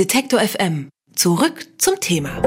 Detektor 0.00 0.40
FM. 0.40 0.88
Zurück 1.14 1.66
zum 1.76 2.00
Thema. 2.00 2.40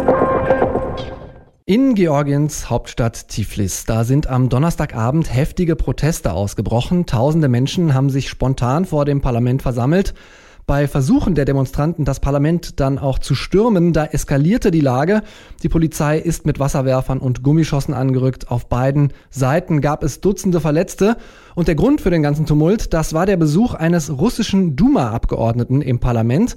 In 1.65 1.93
Georgiens 1.93 2.71
Hauptstadt 2.71 3.27
Tiflis, 3.27 3.85
da 3.85 4.05
sind 4.05 4.25
am 4.25 4.49
Donnerstagabend 4.49 5.31
heftige 5.31 5.75
Proteste 5.75 6.33
ausgebrochen. 6.33 7.05
Tausende 7.05 7.49
Menschen 7.49 7.93
haben 7.93 8.09
sich 8.09 8.27
spontan 8.27 8.85
vor 8.85 9.05
dem 9.05 9.21
Parlament 9.21 9.61
versammelt. 9.61 10.15
Bei 10.65 10.87
Versuchen 10.87 11.35
der 11.35 11.43
Demonstranten, 11.43 12.05
das 12.05 12.21
Parlament 12.21 12.79
dann 12.79 12.97
auch 12.97 13.19
zu 13.19 13.35
stürmen, 13.35 13.91
da 13.91 14.05
eskalierte 14.05 14.71
die 14.71 14.79
Lage. 14.79 15.21
Die 15.61 15.67
Polizei 15.67 16.17
ist 16.17 16.45
mit 16.45 16.57
Wasserwerfern 16.57 17.19
und 17.19 17.43
Gummischossen 17.43 17.93
angerückt. 17.93 18.49
Auf 18.49 18.69
beiden 18.69 19.11
Seiten 19.29 19.81
gab 19.81 20.03
es 20.03 20.21
Dutzende 20.21 20.61
Verletzte. 20.61 21.17
Und 21.53 21.67
der 21.67 21.75
Grund 21.75 21.99
für 21.99 22.11
den 22.11 22.23
ganzen 22.23 22.45
Tumult, 22.45 22.93
das 22.93 23.13
war 23.13 23.25
der 23.25 23.35
Besuch 23.35 23.73
eines 23.73 24.09
russischen 24.09 24.77
Duma-Abgeordneten 24.77 25.81
im 25.81 25.99
Parlament. 25.99 26.55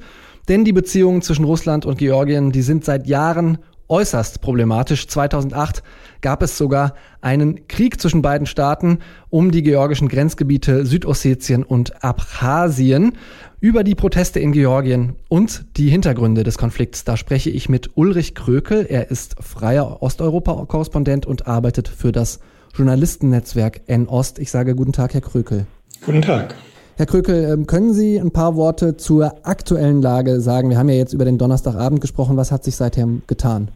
Denn 0.49 0.65
die 0.65 0.73
Beziehungen 0.73 1.23
zwischen 1.23 1.45
Russland 1.45 1.85
und 1.85 1.99
Georgien, 1.99 2.53
die 2.53 2.63
sind 2.63 2.85
seit 2.85 3.09
Jahren 3.09 3.59
äußerst 3.89 4.41
problematisch. 4.41 5.09
2008 5.09 5.83
gab 6.21 6.43
es 6.43 6.59
sogar 6.59 6.95
einen 7.21 7.69
Krieg 7.69 8.01
zwischen 8.01 8.23
beiden 8.23 8.47
Staaten 8.47 8.99
um 9.31 9.51
die 9.51 9.63
georgischen 9.63 10.09
Grenzgebiete 10.09 10.87
Südossetien 10.87 11.63
und 11.63 12.03
Abchasien. 12.05 13.13
Über 13.61 13.85
die 13.85 13.95
Proteste 13.95 14.39
in 14.39 14.53
Georgien 14.53 15.17
und 15.29 15.65
die 15.77 15.89
Hintergründe 15.89 16.45
des 16.45 16.59
Konflikts, 16.59 17.05
da 17.05 17.17
spreche 17.17 17.51
ich 17.51 17.69
mit 17.69 17.91
Ulrich 17.95 18.35
Krökel. 18.35 18.87
Er 18.89 19.11
ist 19.11 19.37
freier 19.41 20.03
Osteuropa-Korrespondent 20.03 21.27
und 21.27 21.47
arbeitet 21.47 21.89
für 21.89 22.13
das 22.13 22.41
Journalistennetzwerk 22.75 23.81
N-Ost. 23.87 24.39
Ich 24.39 24.51
sage 24.51 24.75
guten 24.75 24.93
Tag, 24.93 25.15
Herr 25.15 25.23
Krökel. 25.23 25.67
Guten 26.05 26.23
Tag. 26.23 26.55
Herr 26.99 27.05
Krökel, 27.05 27.45
ähm, 27.53 27.67
können 27.67 27.93
Sie 27.93 28.17
ein 28.17 28.31
paar 28.31 28.57
Worte 28.57 28.97
zur 28.97 29.35
aktuellen 29.43 30.01
Lage 30.01 30.41
sagen? 30.41 30.71
Wir 30.71 30.79
haben 30.79 30.89
ja 30.89 30.95
jetzt 30.95 31.13
über 31.13 31.27
den 31.27 31.37
Donnerstagabend 31.37 32.01
gesprochen. 32.01 32.39
Was 32.39 32.51
hat 32.51 32.65
sich 32.65 32.75
seither 32.75 33.07
getan? 33.27 33.69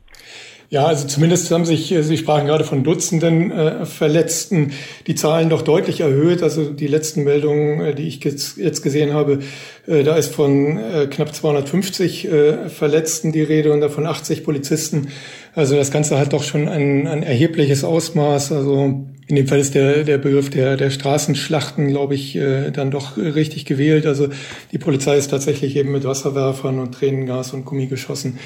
Ja, 0.71 0.87
also 0.87 1.07
zumindest 1.07 1.51
haben 1.51 1.67
sich, 1.67 1.93
äh, 1.93 2.03
Sie 2.03 2.17
sprachen 2.17 2.47
gerade 2.47 2.65
von 2.65 2.83
Dutzenden 2.83 3.51
äh, 3.51 3.85
Verletzten, 3.85 4.73
die 5.07 5.17
Zahlen 5.17 5.51
doch 5.51 5.61
deutlich 5.61 6.01
erhöht. 6.01 6.43
Also 6.43 6.71
die 6.71 6.87
letzten 6.87 7.25
Meldungen, 7.25 7.81
äh, 7.81 7.95
die 7.95 8.09
ich 8.09 8.25
jetzt, 8.25 8.83
gesehen 8.83 9.13
habe, 9.13 9.41
äh, 9.87 10.03
da 10.03 10.17
ist 10.17 10.35
von 10.35 10.79
äh, 10.79 11.07
knapp 11.07 11.35
250 11.35 12.27
äh, 12.27 12.69
Verletzten 12.71 13.33
die 13.33 13.43
Rede 13.43 13.71
und 13.75 13.83
davon 13.83 14.07
80 14.07 14.45
Polizisten. 14.45 15.09
Also 15.55 15.77
das 15.77 15.91
Ganze 15.91 16.19
hat 16.19 16.33
doch 16.33 16.45
schon 16.45 16.69
ein, 16.69 17.07
ein 17.07 17.23
erhebliches 17.23 17.85
Ausmaß. 17.85 18.53
Also 18.53 19.10
in 19.31 19.37
dem 19.37 19.47
Fall 19.47 19.61
ist 19.61 19.75
der, 19.75 20.03
der 20.03 20.19
Begriff 20.19 20.51
der, 20.51 20.77
der 20.77 20.91
Straßenschlachten, 20.91 21.89
glaube 21.89 22.17
ich, 22.17 22.37
äh, 22.37 22.73
dann 22.73 22.91
doch 22.91 23.17
richtig 23.17 23.65
gewählt. 23.65 24.05
Also 24.05 24.29
die 24.73 24.79
Polizei 24.79 25.17
ist 25.17 25.29
tatsächlich 25.31 25.77
eben 25.77 25.93
mit 25.93 26.05
Wasserwerfern 26.05 26.81
und 26.81 26.93
Tränengas 26.93 27.53
und 27.53 27.65
Gummigeschossen 27.65 28.39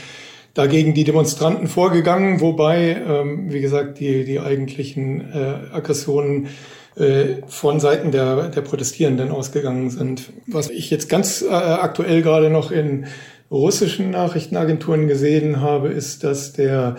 dagegen 0.53 0.95
die 0.95 1.05
Demonstranten 1.05 1.67
vorgegangen, 1.67 2.41
wobei, 2.41 3.03
ähm, 3.09 3.53
wie 3.53 3.61
gesagt, 3.61 3.99
die, 3.99 4.25
die 4.25 4.39
eigentlichen 4.39 5.33
äh, 5.33 5.75
Aggressionen 5.75 6.49
äh, 6.97 7.43
von 7.49 7.81
Seiten 7.81 8.13
der, 8.13 8.51
der 8.51 8.61
Protestierenden 8.61 9.31
ausgegangen 9.31 9.91
sind. 9.91 10.31
Was 10.47 10.71
ich 10.71 10.91
jetzt 10.91 11.09
ganz 11.09 11.43
äh, 11.43 11.49
aktuell 11.49 12.23
gerade 12.23 12.51
noch 12.51 12.71
in 12.71 13.07
russischen 13.51 14.11
Nachrichtenagenturen 14.11 15.09
gesehen 15.09 15.61
habe, 15.61 15.89
ist, 15.89 16.23
dass 16.23 16.53
der, 16.53 16.97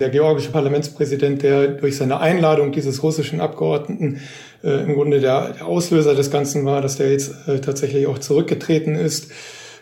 der 0.00 0.10
georgische 0.10 0.50
Parlamentspräsident, 0.50 1.42
der 1.42 1.68
durch 1.68 1.96
seine 1.96 2.20
Einladung 2.20 2.72
dieses 2.72 3.02
russischen 3.02 3.40
Abgeordneten 3.40 4.20
äh, 4.62 4.82
im 4.84 4.94
Grunde 4.94 5.20
der, 5.20 5.52
der 5.52 5.66
Auslöser 5.66 6.14
des 6.14 6.30
Ganzen 6.30 6.64
war, 6.64 6.80
dass 6.80 6.96
der 6.96 7.10
jetzt 7.10 7.48
äh, 7.48 7.60
tatsächlich 7.60 8.06
auch 8.06 8.18
zurückgetreten 8.18 8.94
ist. 8.94 9.30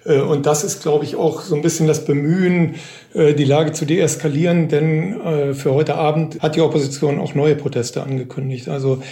Äh, 0.05 0.21
und 0.21 0.47
das 0.47 0.65
ist, 0.65 0.83
glaube 0.83 1.05
ich, 1.05 1.17
auch 1.17 1.41
so 1.43 1.55
ein 1.55 1.63
bisschen 1.63 1.87
das 1.87 2.05
Bemühen, 2.05 2.77
äh, 3.15 3.35
die 3.35 3.45
Lage 3.45 3.73
zu 3.73 3.85
deeskalieren, 3.85 4.69
denn 4.69 5.21
äh, 5.21 5.55
für 5.55 5.75
heute 5.75 5.97
Abend 5.97 6.43
hat 6.43 6.57
die 6.57 6.61
Opposition 6.61 7.21
auch 7.21 7.35
neue 7.35 7.57
Proteste 7.57 8.03
angekündigt. 8.03 8.69
Also 8.69 9.03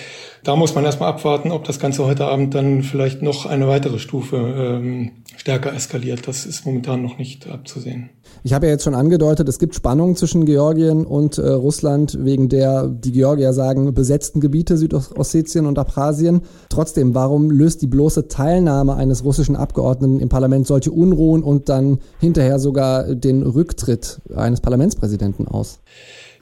da 0.45 0.57
muss 0.57 0.75
man 0.75 0.85
erstmal 0.85 1.09
abwarten, 1.09 1.51
ob 1.51 1.65
das 1.65 1.79
Ganze 1.79 2.05
heute 2.05 2.27
Abend 2.27 2.55
dann 2.55 2.83
vielleicht 2.83 3.23
noch 3.23 3.47
eine 3.47 3.67
weitere 3.67 3.99
Stufe 3.99 4.37
ähm, 4.37 5.13
stärker 5.37 5.73
eskaliert. 5.73 6.29
Das 6.29 6.45
ist 6.45 6.67
momentan 6.67 7.03
noch 7.03 7.17
nicht 7.17 7.49
abzusehen. 7.49 8.11
Ich 8.43 8.53
habe 8.53 8.67
ja 8.67 8.73
jetzt 8.73 8.85
schon 8.85 8.95
angedeutet, 8.95 9.49
es 9.49 9.59
gibt 9.59 9.75
Spannungen 9.75 10.17
zwischen 10.17 10.45
Georgien 10.45 11.07
und 11.07 11.39
äh, 11.39 11.49
Russland 11.49 12.19
wegen 12.21 12.51
der, 12.51 12.89
die 12.89 13.13
Georgier 13.13 13.55
sagen, 13.55 13.93
besetzten 13.95 14.41
Gebiete 14.41 14.77
Südossetien 14.77 15.65
und 15.65 15.79
Abchasien. 15.79 16.43
Trotzdem, 16.69 17.15
warum 17.15 17.51
löst 17.51 17.81
die 17.81 17.87
bloße 17.87 18.29
Teilnahme 18.29 18.97
eines 18.97 19.25
russischen 19.25 19.57
Abgeordneten 19.57 20.21
im 20.21 20.29
Parlament 20.29 20.67
solche 20.67 20.91
Unruhen 20.91 21.43
und 21.43 21.71
dann 21.71 22.01
hinterher 22.21 22.59
sogar 22.59 23.15
den 23.15 23.43
Rücktritt 23.43 24.21
eines 24.37 24.61
Parlamentspräsidenten 24.61 25.49
aus? 25.49 25.81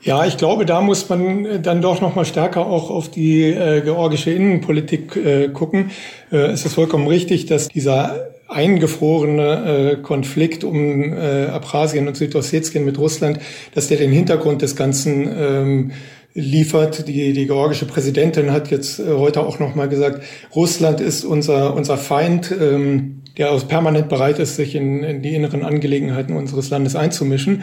Ja, 0.05 0.27
ich 0.27 0.37
glaube, 0.37 0.67
da 0.67 0.81
muss 0.81 1.09
man 1.09 1.45
äh, 1.45 1.61
dann 1.61 1.81
doch 1.81 2.01
noch 2.01 2.17
mal 2.17 2.25
stärker 2.25 2.67
auch 2.67 2.91
auf 2.91 3.09
die 3.09 3.45
äh, 3.45 3.83
georgische 3.83 4.33
Innenpolitik 4.33 5.15
äh, 5.15 5.49
gucken. 5.49 5.93
Äh, 6.33 6.39
es 6.49 6.65
ist 6.65 6.75
vollkommen 6.75 7.07
richtig, 7.07 7.47
dass 7.47 7.69
dieser 7.69 8.31
eingefrorene 8.49 9.93
äh, 9.93 10.03
Konflikt 10.03 10.65
um 10.65 11.13
äh, 11.13 11.47
Abchasien 11.47 12.09
und 12.09 12.17
Südossetien 12.17 12.85
mit 12.85 12.99
Russland, 12.99 13.39
dass 13.75 13.87
der 13.87 13.97
den 13.97 14.11
Hintergrund 14.11 14.63
des 14.63 14.75
Ganzen 14.75 15.31
ähm, 15.39 15.93
liefert. 16.35 17.07
Die, 17.07 17.33
die 17.33 17.47
georgische 17.47 17.87
Präsidentin 17.87 18.51
hat 18.51 18.73
jetzt 18.73 18.99
äh, 18.99 19.05
heute 19.07 19.41
auch 19.47 19.61
noch 19.61 19.77
mal 19.77 19.89
gesagt, 19.89 20.25
Russland 20.55 21.01
ist 21.01 21.25
unser, 21.25 21.75
unser 21.75 21.97
Feind. 21.97 22.53
Ähm, 22.61 23.22
der 23.39 23.51
auch 23.51 23.67
permanent 23.67 24.09
bereit 24.09 24.39
ist, 24.39 24.57
sich 24.57 24.75
in, 24.75 25.03
in, 25.03 25.23
die 25.23 25.35
inneren 25.35 25.65
Angelegenheiten 25.65 26.37
unseres 26.37 26.71
Landes 26.71 26.97
einzumischen. 26.97 27.63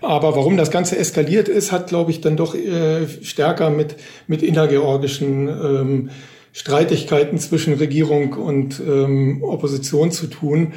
Aber 0.00 0.34
warum 0.36 0.56
das 0.56 0.70
Ganze 0.70 0.96
eskaliert 0.96 1.48
ist, 1.48 1.72
hat, 1.72 1.88
glaube 1.88 2.10
ich, 2.10 2.20
dann 2.20 2.36
doch 2.36 2.54
äh, 2.54 3.06
stärker 3.22 3.70
mit, 3.70 3.96
mit 4.26 4.42
innergeorgischen 4.42 5.48
ähm, 5.48 6.10
Streitigkeiten 6.52 7.38
zwischen 7.38 7.74
Regierung 7.74 8.32
und 8.32 8.80
ähm, 8.80 9.42
Opposition 9.42 10.10
zu 10.10 10.26
tun. 10.26 10.72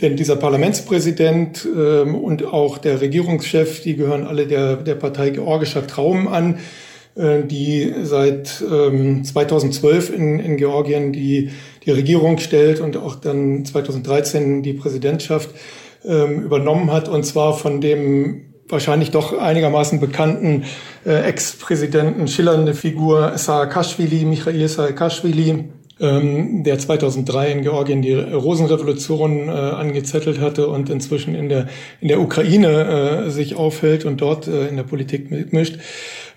Denn 0.00 0.16
dieser 0.16 0.36
Parlamentspräsident 0.36 1.66
ähm, 1.76 2.14
und 2.14 2.44
auch 2.44 2.78
der 2.78 3.00
Regierungschef, 3.00 3.82
die 3.82 3.96
gehören 3.96 4.24
alle 4.24 4.46
der, 4.46 4.76
der 4.76 4.94
Partei 4.94 5.30
Georgischer 5.30 5.86
Traum 5.86 6.28
an, 6.28 6.58
die 7.18 7.94
seit 8.02 8.62
ähm, 8.70 9.24
2012 9.24 10.14
in, 10.14 10.38
in 10.38 10.56
Georgien 10.56 11.12
die 11.12 11.50
die 11.88 11.92
Regierung 11.92 12.36
stellt 12.36 12.80
und 12.80 12.98
auch 12.98 13.14
dann 13.14 13.64
2013 13.64 14.62
die 14.62 14.74
Präsidentschaft 14.74 15.48
ähm, 16.04 16.42
übernommen 16.42 16.92
hat, 16.92 17.08
und 17.08 17.24
zwar 17.24 17.56
von 17.56 17.80
dem 17.80 18.44
wahrscheinlich 18.68 19.10
doch 19.10 19.38
einigermaßen 19.38 19.98
bekannten 19.98 20.64
äh, 21.06 21.22
Ex-Präsidenten, 21.22 22.28
schillernde 22.28 22.74
Figur 22.74 23.38
Saakashvili, 23.38 24.26
Michail 24.26 24.68
Saakashvili, 24.68 25.64
ähm, 25.98 26.62
der 26.62 26.78
2003 26.78 27.52
in 27.52 27.62
Georgien 27.62 28.02
die 28.02 28.12
Rosenrevolution 28.12 29.48
äh, 29.48 29.52
angezettelt 29.52 30.40
hatte 30.40 30.68
und 30.68 30.90
inzwischen 30.90 31.34
in 31.34 31.48
der, 31.48 31.68
in 32.02 32.08
der 32.08 32.20
Ukraine 32.20 33.24
äh, 33.26 33.30
sich 33.30 33.56
aufhält 33.56 34.04
und 34.04 34.20
dort 34.20 34.46
äh, 34.46 34.68
in 34.68 34.76
der 34.76 34.84
Politik 34.84 35.30
mitmischt. 35.30 35.78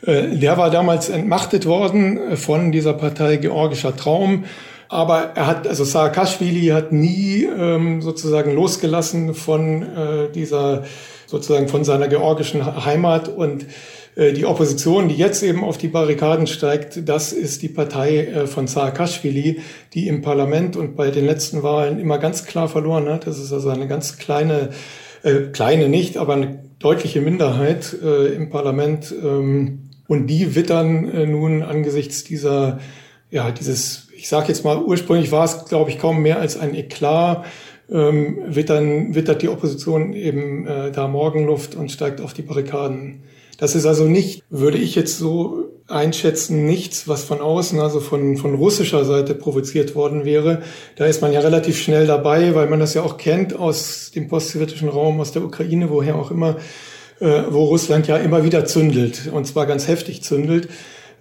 Äh, 0.05 0.37
der 0.37 0.57
war 0.57 0.69
damals 0.69 1.09
entmachtet 1.09 1.65
worden 1.65 2.37
von 2.37 2.71
dieser 2.71 2.93
Partei 2.93 3.37
Georgischer 3.37 3.95
Traum 3.95 4.45
aber 4.91 5.31
er 5.35 5.47
hat, 5.47 5.67
also 5.67 5.85
Saakashvili 5.85 6.67
hat 6.67 6.91
nie 6.91 7.45
ähm, 7.45 8.01
sozusagen 8.01 8.53
losgelassen 8.53 9.33
von 9.33 9.83
äh, 9.83 10.29
dieser, 10.35 10.83
sozusagen 11.27 11.69
von 11.69 11.85
seiner 11.85 12.09
georgischen 12.09 12.83
Heimat 12.83 13.29
und 13.29 13.67
äh, 14.17 14.33
die 14.33 14.45
Opposition, 14.45 15.07
die 15.07 15.15
jetzt 15.15 15.43
eben 15.43 15.63
auf 15.63 15.77
die 15.77 15.87
Barrikaden 15.87 16.45
steigt, 16.45 17.07
das 17.07 17.31
ist 17.31 17.61
die 17.61 17.69
Partei 17.69 18.25
äh, 18.25 18.47
von 18.47 18.67
Saakashvili, 18.67 19.61
die 19.93 20.09
im 20.09 20.21
Parlament 20.21 20.75
und 20.75 20.97
bei 20.97 21.09
den 21.09 21.25
letzten 21.25 21.63
Wahlen 21.63 21.97
immer 21.97 22.17
ganz 22.17 22.43
klar 22.45 22.67
verloren 22.67 23.07
hat. 23.07 23.27
Das 23.27 23.39
ist 23.39 23.53
also 23.53 23.69
eine 23.69 23.87
ganz 23.87 24.17
kleine, 24.17 24.71
äh, 25.23 25.51
kleine 25.53 25.87
nicht, 25.87 26.17
aber 26.17 26.33
eine 26.33 26.65
deutliche 26.79 27.21
Minderheit 27.21 27.95
äh, 28.03 28.33
im 28.33 28.49
Parlament. 28.49 29.15
Ähm, 29.23 29.90
und 30.11 30.27
die 30.27 30.55
wittern 30.55 31.09
äh, 31.09 31.25
nun 31.25 31.63
angesichts 31.63 32.25
dieser, 32.25 32.79
ja, 33.29 33.49
dieses 33.49 34.09
ich 34.13 34.27
sage 34.27 34.49
jetzt 34.49 34.65
mal, 34.65 34.77
ursprünglich 34.77 35.31
war 35.31 35.45
es, 35.45 35.63
glaube 35.63 35.89
ich, 35.89 35.99
kaum 35.99 36.21
mehr 36.21 36.37
als 36.37 36.59
ein 36.59 36.75
Eklat, 36.75 37.45
ähm, 37.89 38.39
wittern, 38.45 39.15
wittert 39.15 39.41
die 39.41 39.47
Opposition 39.47 40.11
eben 40.11 40.67
äh, 40.67 40.91
da 40.91 41.07
Morgenluft 41.07 41.75
und 41.75 41.93
steigt 41.93 42.19
auf 42.19 42.33
die 42.33 42.41
Barrikaden. 42.41 43.23
Das 43.57 43.73
ist 43.73 43.85
also 43.85 44.03
nicht, 44.03 44.43
würde 44.49 44.79
ich 44.79 44.95
jetzt 44.95 45.17
so 45.17 45.69
einschätzen, 45.87 46.65
nichts, 46.65 47.07
was 47.07 47.23
von 47.23 47.39
außen, 47.39 47.79
also 47.79 48.01
von, 48.01 48.35
von 48.35 48.53
russischer 48.55 49.05
Seite 49.05 49.33
provoziert 49.33 49.95
worden 49.95 50.25
wäre. 50.25 50.61
Da 50.97 51.05
ist 51.05 51.21
man 51.21 51.31
ja 51.31 51.39
relativ 51.39 51.81
schnell 51.81 52.05
dabei, 52.05 52.53
weil 52.53 52.67
man 52.67 52.81
das 52.81 52.95
ja 52.95 53.01
auch 53.01 53.15
kennt 53.15 53.57
aus 53.57 54.11
dem 54.13 54.27
postsowjetischen 54.27 54.89
Raum, 54.89 55.21
aus 55.21 55.31
der 55.31 55.45
Ukraine, 55.45 55.89
woher 55.89 56.17
auch 56.17 56.31
immer, 56.31 56.57
wo 57.21 57.65
Russland 57.65 58.07
ja 58.07 58.17
immer 58.17 58.43
wieder 58.43 58.65
zündelt, 58.65 59.29
und 59.31 59.45
zwar 59.45 59.65
ganz 59.65 59.87
heftig 59.87 60.23
zündelt. 60.23 60.69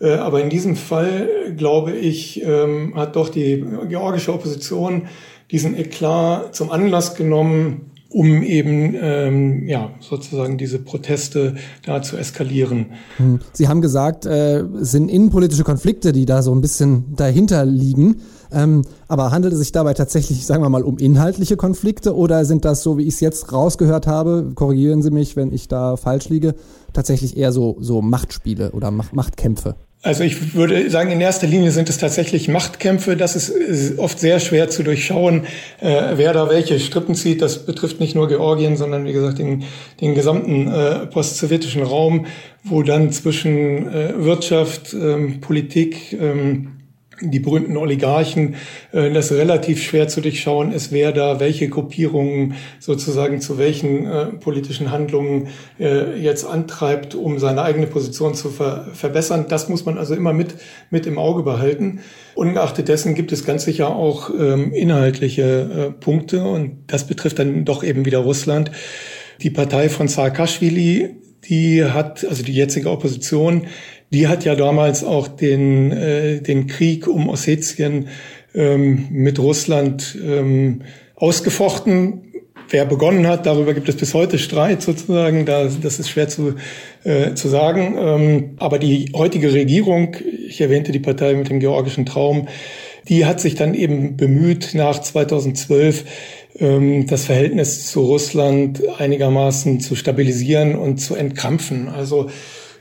Äh, 0.01 0.13
aber 0.15 0.41
in 0.41 0.51
diesem 0.51 0.77
Fall, 0.77 1.29
glaube 1.57 1.93
ich, 1.93 2.43
ähm, 2.43 2.95
hat 2.97 3.17
doch 3.17 3.29
die 3.29 3.65
georgische 3.89 4.33
Opposition 4.33 5.09
diesen 5.51 5.77
Eklat 5.77 6.55
zum 6.55 6.71
Anlass 6.71 7.17
genommen, 7.17 7.90
um 8.11 8.43
eben 8.43 8.95
ähm, 9.01 9.67
ja 9.67 9.93
sozusagen 10.01 10.59
diese 10.59 10.81
Proteste 10.81 11.55
da 11.85 12.03
zu 12.03 12.17
eskalieren. 12.17 12.87
Hm. 13.17 13.41
Sie 13.53 13.69
haben 13.69 13.81
gesagt, 13.81 14.27
äh, 14.27 14.61
es 14.61 14.91
sind 14.91 15.09
innenpolitische 15.09 15.65
Konflikte, 15.65 16.13
die 16.13 16.27
da 16.27 16.43
so 16.43 16.53
ein 16.53 16.61
bisschen 16.61 17.15
dahinter 17.15 17.65
liegen. 17.65 18.17
Ähm, 18.53 18.83
aber 19.07 19.31
handelt 19.31 19.53
es 19.53 19.61
sich 19.61 19.71
dabei 19.71 19.95
tatsächlich, 19.95 20.45
sagen 20.45 20.63
wir 20.63 20.69
mal, 20.69 20.83
um 20.83 20.99
inhaltliche 20.99 21.57
Konflikte 21.57 22.17
oder 22.17 22.45
sind 22.45 22.65
das, 22.65 22.83
so 22.83 22.99
wie 22.99 23.05
ich 23.05 23.15
es 23.15 23.21
jetzt 23.21 23.53
rausgehört 23.53 24.09
habe, 24.09 24.51
korrigieren 24.57 25.03
Sie 25.03 25.13
mich, 25.13 25.37
wenn 25.37 25.53
ich 25.53 25.69
da 25.69 25.97
falsch 25.97 26.29
liege, 26.29 26.57
tatsächlich 26.93 27.37
eher 27.37 27.53
so, 27.53 27.77
so 27.81 28.03
Machtspiele 28.03 28.73
oder 28.73 28.91
Machtkämpfe? 28.91 29.77
Also 30.03 30.25
ich 30.25 30.55
würde 30.55 30.89
sagen, 30.89 31.11
in 31.11 31.21
erster 31.21 31.47
Linie 31.47 31.73
sind 31.73 31.91
es 31.91 31.99
tatsächlich 31.99 32.49
Machtkämpfe. 32.49 33.19
Das 33.19 33.37
ist 33.37 33.99
oft 33.99 34.19
sehr 34.19 34.41
schwer 34.41 34.71
zu 34.71 34.83
durchschauen, 34.83 35.45
äh, 35.81 36.13
wer 36.15 36.33
da 36.33 36.49
welche 36.49 36.81
Strippen 36.81 37.15
zieht. 37.15 37.43
Das 37.43 37.67
betrifft 37.67 38.01
nicht 38.01 38.15
nur 38.15 38.27
Georgien, 38.27 38.79
sondern 38.79 39.05
wie 39.05 39.13
gesagt 39.13 39.39
den, 39.39 39.65
den 40.01 40.15
gesamten 40.15 40.69
äh, 40.69 41.07
postsowjetischen 41.07 41.83
Raum, 41.83 42.25
wo 42.65 42.83
dann 42.83 43.13
zwischen 43.13 43.93
äh, 43.93 44.15
Wirtschaft, 44.17 44.95
ähm, 44.95 45.43
Politik, 45.43 46.15
ähm, 46.15 46.80
die 47.21 47.41
berühmten 47.41 47.77
Oligarchen, 47.77 48.57
äh, 48.93 49.11
das 49.13 49.33
relativ 49.33 49.83
schwer 49.83 50.09
zu 50.09 50.21
durchschauen 50.21 50.73
ist, 50.73 50.93
wer 50.93 51.13
da 51.13 51.41
welche 51.41 51.69
Gruppierungen 51.69 52.55
sozusagen 52.79 53.41
zu 53.41 53.59
welchen 53.59 54.07
äh, 54.07 54.27
politischen 54.27 54.91
Handlungen 54.91 55.49
äh, 55.79 56.19
jetzt 56.21 56.45
antreibt, 56.45 57.15
um 57.15 57.39
seine 57.39 57.63
eigene 57.63 57.87
Position 57.87 58.35
zu 58.35 58.51
ver 58.51 58.89
verbessern. 58.93 59.47
Das 59.49 59.69
muss 59.69 59.85
man 59.85 59.99
also 59.99 60.15
immer 60.15 60.33
mit, 60.33 60.55
mit 60.91 61.07
im 61.07 61.19
Auge 61.19 61.43
behalten. 61.43 62.01
Ungeachtet 62.35 62.89
dessen 62.89 63.15
gibt 63.15 63.33
es 63.33 63.45
ganz 63.45 63.65
sicher 63.65 63.95
auch 63.95 64.31
ähm, 64.31 64.73
inhaltliche 64.73 65.43
äh, 65.43 65.91
Punkte 65.91 66.45
und 66.45 66.85
das 66.87 67.07
betrifft 67.07 67.39
dann 67.39 67.65
doch 67.65 67.83
eben 67.83 68.05
wieder 68.05 68.19
Russland. 68.19 68.71
Die 69.43 69.51
Partei 69.51 69.89
von 69.89 70.09
Saakashvili, 70.09 71.17
die 71.51 71.85
hat, 71.85 72.25
also 72.25 72.43
die 72.43 72.55
jetzige 72.55 72.91
Opposition, 72.91 73.67
die 74.13 74.29
hat 74.29 74.45
ja 74.45 74.55
damals 74.55 75.05
auch 75.05 75.29
den, 75.29 75.93
äh, 75.93 76.41
den 76.41 76.67
Krieg 76.67 77.07
um 77.07 77.29
Ossetien 77.29 78.09
ähm, 78.55 79.09
mit 79.11 79.39
Russland 79.39 80.17
ähm, 80.25 80.83
ausgefochten. 81.17 82.23
Wer 82.71 82.85
begonnen 82.85 83.27
hat, 83.27 83.47
darüber 83.47 83.75
gibt 83.75 83.89
es 83.89 83.97
bis 83.97 84.15
heute 84.15 84.39
Streit 84.39 84.81
sozusagen. 84.83 85.45
Da, 85.45 85.65
das 85.65 85.99
ist 85.99 86.09
schwer 86.09 86.29
zu, 86.29 86.55
äh, 87.03 87.35
zu 87.35 87.49
sagen. 87.49 87.97
Ähm, 87.99 88.51
aber 88.59 88.79
die 88.79 89.13
heutige 89.15 89.53
Regierung, 89.53 90.17
ich 90.47 90.61
erwähnte 90.61 90.93
die 90.93 91.01
Partei 91.01 91.35
mit 91.35 91.51
dem 91.51 91.59
georgischen 91.59 92.07
Traum, 92.07 92.47
die 93.09 93.27
hat 93.27 93.41
sich 93.41 93.57
dann 93.57 93.75
eben 93.75 94.17
bemüht, 94.17 94.71
nach 94.75 95.01
2012 95.01 96.05
ähm, 96.05 96.07
das 96.61 97.25
Verhältnis 97.25 97.87
zu 97.87 98.03
Russland 98.03 98.83
einigermaßen 98.99 99.81
zu 99.81 99.97
stabilisieren 99.97 100.75
und 100.75 100.99
zu 100.99 101.15
entkrampfen. 101.15 101.89
Also 101.89 102.29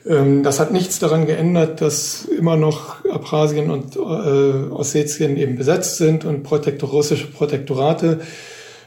ähm, 0.05 0.43
das 0.43 0.59
hat 0.59 0.71
nichts 0.71 0.99
daran 0.99 1.25
geändert, 1.25 1.81
dass 1.81 2.25
immer 2.25 2.57
noch 2.57 3.05
Abkhazien 3.05 3.69
und 3.69 3.95
äh, 3.95 3.99
Ossetien 3.99 5.37
eben 5.37 5.55
besetzt 5.55 5.97
sind 5.97 6.25
und 6.25 6.43
Protektor 6.43 6.89
russische 6.89 7.27
Protektorate. 7.27 8.19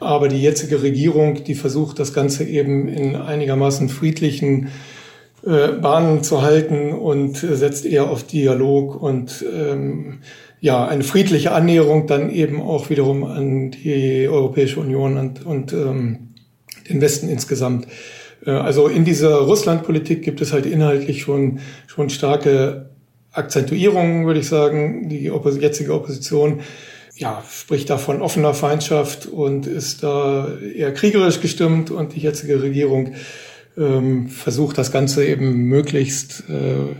Aber 0.00 0.28
die 0.28 0.42
jetzige 0.42 0.82
Regierung, 0.82 1.44
die 1.44 1.54
versucht, 1.54 1.98
das 1.98 2.12
Ganze 2.12 2.44
eben 2.44 2.88
in 2.88 3.14
einigermaßen 3.14 3.88
friedlichen 3.88 4.68
äh, 5.46 5.68
Bahnen 5.68 6.22
zu 6.22 6.42
halten 6.42 6.92
und 6.92 7.36
setzt 7.36 7.86
eher 7.86 8.10
auf 8.10 8.24
Dialog 8.24 9.00
und 9.00 9.44
ähm, 9.52 10.18
ja, 10.62 10.86
eine 10.86 11.02
friedliche 11.02 11.50
Annäherung 11.50 12.06
dann 12.06 12.30
eben 12.30 12.62
auch 12.62 12.88
wiederum 12.88 13.24
an 13.24 13.72
die 13.72 14.28
Europäische 14.28 14.78
Union 14.78 15.16
und, 15.16 15.44
und 15.44 15.72
ähm, 15.72 16.34
den 16.88 17.00
Westen 17.00 17.28
insgesamt. 17.28 17.88
Äh, 18.46 18.52
also 18.52 18.86
in 18.86 19.04
dieser 19.04 19.38
Russlandpolitik 19.38 20.22
gibt 20.22 20.40
es 20.40 20.52
halt 20.52 20.64
inhaltlich 20.64 21.22
schon, 21.22 21.58
schon 21.88 22.10
starke 22.10 22.90
Akzentuierungen, 23.32 24.24
würde 24.24 24.38
ich 24.38 24.46
sagen. 24.46 25.08
Die 25.08 25.32
Oppos 25.32 25.60
jetzige 25.60 25.94
Opposition 25.94 26.60
ja, 27.16 27.42
spricht 27.50 27.90
da 27.90 27.98
von 27.98 28.22
offener 28.22 28.54
Feindschaft 28.54 29.26
und 29.26 29.66
ist 29.66 30.04
da 30.04 30.46
eher 30.60 30.94
kriegerisch 30.94 31.40
gestimmt 31.40 31.90
und 31.90 32.14
die 32.14 32.20
jetzige 32.20 32.62
Regierung 32.62 33.14
ähm, 33.76 34.28
versucht 34.28 34.78
das 34.78 34.92
Ganze 34.92 35.26
eben 35.26 35.64
möglichst 35.64 36.44
äh, 36.48 36.94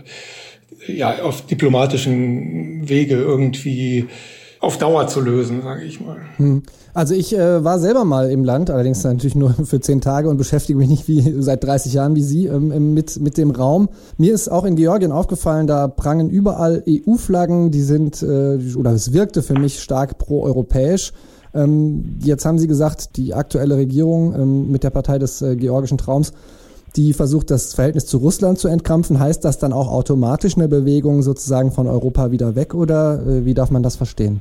ja, 0.87 1.23
auf 1.23 1.47
diplomatischen 1.47 2.89
Wege 2.89 3.17
irgendwie 3.17 4.09
auf 4.63 4.79
Dauer 4.79 5.09
zu 5.09 5.21
lösen, 5.21 5.63
sage 5.63 5.83
ich 5.83 6.01
mal. 6.01 6.19
Hm. 6.37 6.63
Also 6.95 7.15
ich 7.15 7.35
äh, 7.37 7.65
war 7.65 7.79
selber 7.79 8.05
mal 8.05 8.31
im 8.31 8.45
Land, 8.45 8.71
allerdings 8.71 9.03
natürlich 9.03 9.35
nur 9.35 9.55
für 9.65 9.81
zehn 9.81 10.01
Tage 10.01 10.29
und 10.29 10.37
beschäftige 10.37 10.79
mich 10.79 10.89
nicht 10.89 11.09
wie 11.09 11.21
seit 11.43 11.65
30 11.65 11.95
Jahren 11.95 12.15
wie 12.15 12.23
Sie 12.23 12.47
ähm, 12.47 12.95
mit, 12.95 13.19
mit 13.21 13.39
dem 13.39 13.51
Raum. 13.51 13.89
Mir 14.19 14.33
ist 14.33 14.49
auch 14.49 14.65
in 14.65 14.77
Georgien 14.77 15.11
aufgefallen, 15.11 15.67
da 15.67 15.89
prangen 15.89 16.31
überall 16.31 16.85
EU-Flaggen, 16.89 17.73
die 17.73 17.81
sind, 17.81 18.23
äh, 18.23 18.59
oder 18.77 18.93
es 18.93 19.13
wirkte 19.13 19.43
für 19.43 19.59
mich 19.59 19.83
stark 19.83 20.19
pro-europäisch. 20.19 21.13
Ähm, 21.55 22.19
jetzt 22.23 22.45
haben 22.45 22.59
Sie 22.59 22.69
gesagt, 22.69 23.17
die 23.17 23.35
aktuelle 23.35 23.77
Regierung 23.77 24.35
ähm, 24.35 24.71
mit 24.71 24.85
der 24.85 24.91
Partei 24.91 25.19
des 25.19 25.43
äh, 25.43 25.57
georgischen 25.57 25.99
Traums, 25.99 26.33
die 26.97 27.13
versucht, 27.13 27.51
das 27.51 27.75
Verhältnis 27.75 28.07
zu 28.07 28.19
Russland 28.19 28.59
zu 28.59 28.69
entkrampfen. 28.69 29.19
Heißt 29.19 29.45
das 29.45 29.59
dann 29.59 29.73
auch 29.73 29.89
automatisch 29.89 30.57
eine 30.57 30.69
Bewegung 30.69 31.23
sozusagen 31.23 31.73
von 31.73 31.87
Europa 31.87 32.31
wieder 32.31 32.55
weg 32.55 32.75
oder 32.75 33.23
äh, 33.27 33.45
wie 33.45 33.55
darf 33.55 33.71
man 33.71 33.83
das 33.83 33.97
verstehen? 33.97 34.41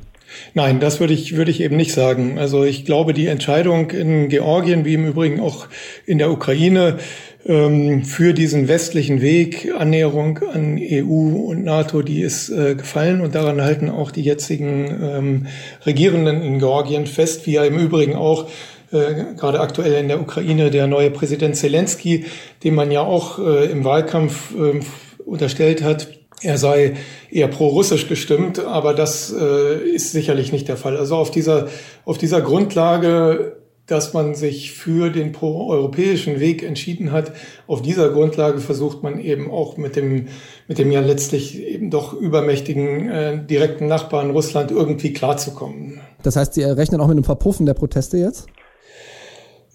Nein, 0.54 0.80
das 0.80 1.00
würde 1.00 1.12
ich, 1.12 1.36
würde 1.36 1.50
ich 1.50 1.60
eben 1.60 1.76
nicht 1.76 1.92
sagen. 1.92 2.38
Also 2.38 2.64
ich 2.64 2.84
glaube, 2.84 3.12
die 3.12 3.26
Entscheidung 3.26 3.90
in 3.90 4.28
Georgien, 4.28 4.84
wie 4.84 4.94
im 4.94 5.06
Übrigen 5.06 5.40
auch 5.40 5.66
in 6.06 6.18
der 6.18 6.30
Ukraine, 6.30 6.98
ähm, 7.44 8.04
für 8.04 8.32
diesen 8.34 8.68
westlichen 8.68 9.20
Weg, 9.20 9.72
Annäherung 9.76 10.38
an 10.52 10.78
EU 10.80 11.48
und 11.48 11.64
NATO, 11.64 12.02
die 12.02 12.22
ist 12.22 12.50
äh, 12.50 12.74
gefallen 12.74 13.20
und 13.20 13.34
daran 13.34 13.60
halten 13.60 13.90
auch 13.90 14.10
die 14.10 14.22
jetzigen 14.22 14.86
ähm, 15.02 15.46
Regierenden 15.84 16.40
in 16.42 16.58
Georgien 16.58 17.06
fest, 17.06 17.46
wie 17.46 17.52
ja 17.52 17.64
im 17.64 17.78
Übrigen 17.78 18.14
auch 18.14 18.48
äh, 18.92 19.34
gerade 19.36 19.60
aktuell 19.60 19.94
in 19.94 20.08
der 20.08 20.20
Ukraine 20.20 20.70
der 20.70 20.86
neue 20.86 21.10
Präsident 21.10 21.56
Zelensky, 21.56 22.26
dem 22.62 22.74
man 22.74 22.90
ja 22.90 23.00
auch 23.00 23.38
äh, 23.38 23.70
im 23.70 23.84
Wahlkampf 23.84 24.54
äh, 24.54 24.80
unterstellt 25.24 25.82
hat, 25.82 26.08
er 26.42 26.58
sei 26.58 26.94
eher 27.30 27.48
pro-russisch 27.48 28.08
gestimmt, 28.08 28.58
aber 28.58 28.94
das 28.94 29.32
äh, 29.32 29.78
ist 29.88 30.12
sicherlich 30.12 30.52
nicht 30.52 30.68
der 30.68 30.76
Fall. 30.76 30.96
Also 30.96 31.16
auf 31.16 31.30
dieser, 31.30 31.68
auf 32.04 32.18
dieser 32.18 32.40
Grundlage, 32.40 33.56
dass 33.86 34.12
man 34.12 34.34
sich 34.34 34.72
für 34.72 35.10
den 35.10 35.32
pro-europäischen 35.32 36.40
Weg 36.40 36.62
entschieden 36.62 37.12
hat, 37.12 37.32
auf 37.66 37.82
dieser 37.82 38.10
Grundlage 38.10 38.58
versucht 38.58 39.02
man 39.02 39.20
eben 39.20 39.50
auch 39.50 39.76
mit 39.76 39.96
dem, 39.96 40.28
mit 40.68 40.78
dem 40.78 40.90
ja 40.90 41.00
letztlich 41.00 41.60
eben 41.62 41.90
doch 41.90 42.12
übermächtigen 42.12 43.08
äh, 43.08 43.44
direkten 43.44 43.86
Nachbarn 43.86 44.30
Russland 44.30 44.70
irgendwie 44.70 45.12
klarzukommen. 45.12 46.00
Das 46.22 46.36
heißt, 46.36 46.54
Sie 46.54 46.62
rechnen 46.62 47.00
auch 47.00 47.08
mit 47.08 47.16
einem 47.16 47.24
Verpuffen 47.24 47.66
der 47.66 47.74
Proteste 47.74 48.18
jetzt? 48.18 48.46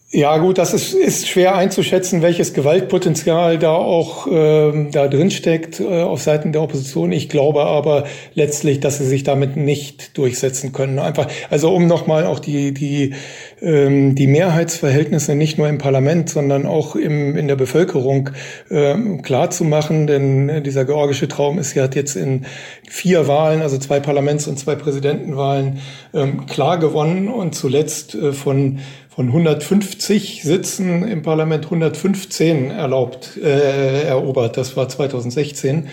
Ja, 0.09 0.37
gut, 0.37 0.57
das 0.57 0.73
ist, 0.73 0.93
ist 0.93 1.27
schwer 1.27 1.55
einzuschätzen, 1.55 2.21
welches 2.21 2.53
Gewaltpotenzial 2.53 3.59
da 3.59 3.73
auch 3.73 4.25
ähm, 4.31 4.89
da 4.89 5.09
drin 5.09 5.29
steckt 5.31 5.81
äh, 5.81 6.01
auf 6.01 6.21
Seiten 6.21 6.53
der 6.53 6.61
Opposition. 6.61 7.11
Ich 7.11 7.27
glaube 7.27 7.65
aber 7.65 8.05
letztlich, 8.33 8.79
dass 8.79 8.99
sie 8.99 9.05
sich 9.05 9.23
damit 9.23 9.57
nicht 9.57 10.17
durchsetzen 10.17 10.71
können. 10.71 10.99
Einfach, 10.99 11.27
also 11.49 11.75
um 11.75 11.87
nochmal 11.87 12.25
auch 12.25 12.39
die 12.39 12.73
die 12.73 13.15
ähm, 13.61 14.15
die 14.15 14.27
Mehrheitsverhältnisse 14.27 15.35
nicht 15.35 15.57
nur 15.57 15.67
im 15.67 15.77
Parlament, 15.77 16.29
sondern 16.29 16.65
auch 16.65 16.95
im, 16.95 17.35
in 17.35 17.49
der 17.49 17.57
Bevölkerung 17.57 18.29
ähm, 18.71 19.23
klar 19.23 19.49
zu 19.49 19.65
machen. 19.65 20.07
Denn 20.07 20.63
dieser 20.63 20.85
georgische 20.85 21.27
Traum 21.27 21.59
ist 21.59 21.73
ja 21.73 21.85
jetzt 21.93 22.15
in 22.15 22.45
vier 22.87 23.27
Wahlen, 23.27 23.61
also 23.61 23.77
zwei 23.77 23.99
Parlaments- 23.99 24.47
und 24.47 24.57
zwei 24.57 24.75
Präsidentenwahlen, 24.75 25.79
ähm, 26.13 26.45
klar 26.45 26.77
gewonnen 26.77 27.27
und 27.27 27.55
zuletzt 27.55 28.15
äh, 28.15 28.31
von 28.31 28.79
von 29.17 29.29
150 29.29 30.43
Sitzen 30.43 31.01
im 31.01 31.23
Parlament 31.23 31.65
115 31.65 32.69
erlaubt, 32.69 33.35
äh, 33.35 34.03
erobert. 34.03 34.57
Das 34.57 34.77
war 34.77 34.87
2016. 34.87 35.87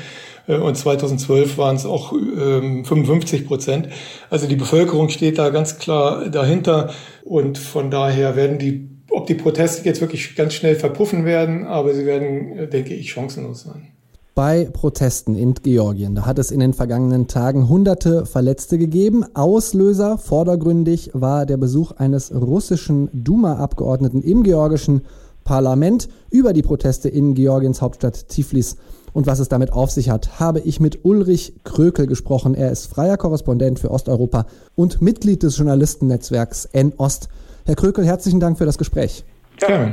Äh, 0.47 0.57
und 0.57 0.76
2012 0.76 1.57
waren 1.57 1.75
es 1.75 1.87
auch 1.87 2.12
ähm, 2.12 2.85
55 2.85 3.47
Prozent. 3.47 3.88
Also 4.28 4.47
die 4.47 4.57
Bevölkerung 4.57 5.09
steht 5.09 5.38
da 5.38 5.49
ganz 5.49 5.78
klar 5.78 6.28
dahinter. 6.28 6.93
Und 7.25 7.57
von 7.57 7.90
daher 7.90 8.37
werden 8.37 8.59
die, 8.59 8.90
ob 9.09 9.26
die 9.26 9.37
Proteste 9.37 9.87
jetzt 9.87 10.02
wirklich 10.02 10.37
ganz 10.37 10.52
schnell 10.52 10.75
verpuffen 10.75 11.25
werden, 11.25 11.66
aber 11.66 11.95
sie 11.95 12.04
werden, 12.04 12.59
äh, 12.59 12.69
denke 12.69 12.93
ich, 12.93 13.11
chancenlos 13.11 13.62
sein 13.62 13.95
bei 14.35 14.69
Protesten 14.73 15.37
in 15.37 15.55
Georgien. 15.55 16.14
Da 16.14 16.26
hat 16.26 16.38
es 16.38 16.50
in 16.50 16.61
den 16.61 16.75
vergangenen 16.75 17.29
Tagen 17.29 17.69
hunderte 17.69 18.26
Verletzte 18.26 18.79
gegeben. 18.79 19.25
Auslöser 19.35 20.19
vordergründig 20.19 21.11
war 21.12 21.47
der 21.47 21.57
Besuch 21.57 21.93
eines 21.93 22.35
russischen 22.35 23.09
Duma-Abgeordneten 23.12 24.23
im 24.23 24.43
georgischen 24.43 25.03
Parlament 25.45 26.09
über 26.31 26.53
die 26.53 26.62
Proteste 26.62 27.09
in 27.09 27.35
Georgiens 27.35 27.81
Hauptstadt 27.81 28.29
Tiflis. 28.29 28.76
Und 29.12 29.29
was 29.29 29.38
es 29.38 29.49
damit 29.49 29.73
auf 29.73 29.91
sich 29.91 30.11
hat, 30.11 30.41
habe 30.41 30.59
ich 30.59 30.81
mit 30.81 31.05
Ulrich 31.05 31.55
Krökel 31.62 32.09
gesprochen. 32.09 32.55
Er 32.55 32.73
ist 32.73 32.87
freier 32.87 33.17
Korrespondent 33.17 33.79
für 33.79 33.93
Osteuropa 33.93 34.47
und 34.75 35.00
Mitglied 35.00 35.45
des 35.45 35.57
Journalistennetzwerks 35.57 36.64
N-Ost. 36.73 37.29
Herr 37.64 37.76
Krökel, 37.76 38.05
herzlichen 38.05 38.41
Dank 38.41 38.59
für 38.59 38.67
das 38.67 38.79
Gespräch. 38.79 39.25
Ja. 39.61 39.93